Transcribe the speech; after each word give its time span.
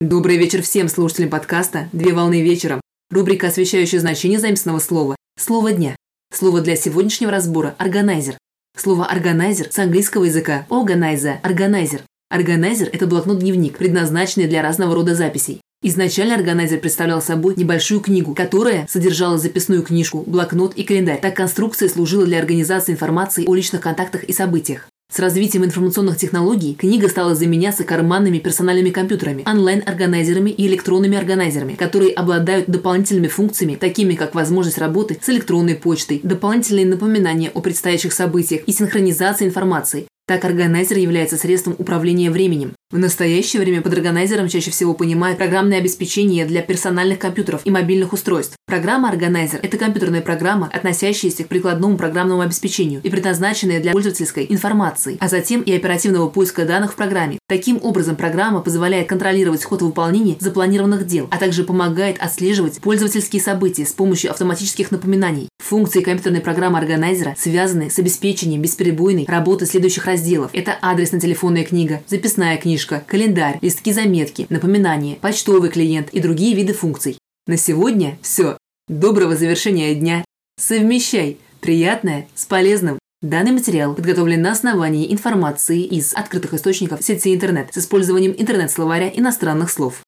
Добрый 0.00 0.36
вечер 0.36 0.60
всем 0.60 0.88
слушателям 0.88 1.30
подкаста 1.30 1.88
«Две 1.92 2.12
волны 2.12 2.42
вечером». 2.42 2.80
Рубрика, 3.10 3.46
освещающая 3.46 4.00
значение 4.00 4.40
заместного 4.40 4.80
слова 4.80 5.14
«Слово 5.38 5.72
дня». 5.72 5.94
Слово 6.30 6.60
для 6.60 6.74
сегодняшнего 6.74 7.30
разбора– 7.30 7.76
«органайзер». 7.78 8.36
Слово 8.76 9.06
«органайзер» 9.06 9.68
с 9.70 9.78
английского 9.78 10.24
языка 10.24 10.66
«organizer»– 10.68 11.36
«органайзер». 11.42 12.02
Органайзер– 12.28 12.90
это 12.92 13.06
блокнот-дневник, 13.06 13.78
предназначенный 13.78 14.48
для 14.48 14.62
разного 14.62 14.96
рода 14.96 15.14
записей. 15.14 15.60
Изначально 15.80 16.34
органайзер 16.34 16.80
представлял 16.80 17.22
собой 17.22 17.54
небольшую 17.56 18.00
книгу, 18.00 18.34
которая 18.34 18.86
содержала 18.88 19.38
записную 19.38 19.84
книжку, 19.84 20.24
блокнот 20.26 20.74
и 20.74 20.82
календарь. 20.82 21.20
Так 21.20 21.36
конструкция 21.36 21.88
служила 21.88 22.26
для 22.26 22.40
организации 22.40 22.92
информации 22.92 23.46
о 23.46 23.54
личных 23.54 23.80
контактах 23.80 24.24
и 24.24 24.32
событиях. 24.32 24.88
С 25.14 25.20
развитием 25.20 25.64
информационных 25.64 26.16
технологий 26.16 26.74
книга 26.74 27.08
стала 27.08 27.36
заменяться 27.36 27.84
карманными 27.84 28.40
персональными 28.40 28.90
компьютерами, 28.90 29.44
онлайн-органайзерами 29.46 30.50
и 30.50 30.66
электронными 30.66 31.16
органайзерами, 31.16 31.74
которые 31.74 32.12
обладают 32.14 32.66
дополнительными 32.66 33.28
функциями, 33.28 33.76
такими 33.76 34.14
как 34.14 34.34
возможность 34.34 34.78
работы 34.78 35.16
с 35.22 35.28
электронной 35.28 35.76
почтой, 35.76 36.18
дополнительные 36.24 36.84
напоминания 36.84 37.52
о 37.54 37.60
предстоящих 37.60 38.12
событиях 38.12 38.64
и 38.66 38.72
синхронизация 38.72 39.46
информации, 39.46 40.08
так 40.26 40.44
органайзер 40.44 40.98
является 40.98 41.36
средством 41.36 41.76
управления 41.78 42.32
временем. 42.32 42.72
В 42.92 42.98
настоящее 42.98 43.62
время 43.62 43.80
под 43.80 43.94
органайзером 43.94 44.48
чаще 44.48 44.70
всего 44.70 44.92
понимают 44.94 45.38
программное 45.38 45.78
обеспечение 45.78 46.44
для 46.44 46.60
персональных 46.62 47.18
компьютеров 47.18 47.62
и 47.64 47.70
мобильных 47.70 48.12
устройств. 48.12 48.56
Программа 48.66 49.08
органайзер– 49.08 49.58
это 49.62 49.78
компьютерная 49.78 50.20
программа, 50.20 50.70
относящаяся 50.72 51.44
к 51.44 51.48
прикладному 51.48 51.96
программному 51.96 52.42
обеспечению 52.42 53.00
и 53.02 53.10
предназначенная 53.10 53.80
для 53.80 53.92
пользовательской 53.92 54.46
информации, 54.48 55.16
а 55.18 55.28
затем 55.28 55.62
и 55.62 55.72
оперативного 55.72 56.28
поиска 56.28 56.66
данных 56.66 56.92
в 56.92 56.96
программе. 56.96 57.38
Таким 57.48 57.80
образом, 57.82 58.16
программа 58.16 58.60
позволяет 58.60 59.08
контролировать 59.08 59.64
ход 59.64 59.82
выполнения 59.82 60.36
запланированных 60.38 61.06
дел, 61.06 61.26
а 61.30 61.38
также 61.38 61.64
помогает 61.64 62.18
отслеживать 62.20 62.80
пользовательские 62.80 63.42
события 63.42 63.86
с 63.86 63.92
помощью 63.92 64.30
автоматических 64.30 64.90
напоминаний. 64.90 65.48
Функции 65.62 66.02
компьютерной 66.02 66.40
программы 66.40 66.78
органайзера 66.78 67.34
связаны 67.38 67.90
с 67.90 67.98
обеспечением 67.98 68.60
бесперебойной 68.60 69.24
работы 69.26 69.66
следующих 69.66 70.04
разделов. 70.04 70.50
Это 70.52 70.76
адресная-телефонная 70.80 71.64
книга, 71.64 72.02
записная 72.06 72.56
книжка, 72.74 73.04
календарь, 73.06 73.58
листки 73.62 73.92
заметки, 73.92 74.48
напоминания, 74.50 75.14
почтовый 75.20 75.70
клиент 75.70 76.08
и 76.10 76.18
другие 76.18 76.56
виды 76.56 76.72
функций. 76.72 77.18
На 77.46 77.56
сегодня 77.56 78.18
все. 78.20 78.58
Доброго 78.88 79.36
завершения 79.36 79.94
дня. 79.94 80.24
Совмещай 80.58 81.38
приятное 81.60 82.26
с 82.34 82.46
полезным. 82.46 82.98
Данный 83.22 83.52
материал 83.52 83.94
подготовлен 83.94 84.42
на 84.42 84.50
основании 84.50 85.12
информации 85.12 85.84
из 85.84 86.14
открытых 86.14 86.54
источников 86.54 87.04
сети 87.04 87.32
интернет 87.32 87.72
с 87.72 87.78
использованием 87.78 88.34
интернет-словаря 88.36 89.08
иностранных 89.08 89.70
слов. 89.70 90.02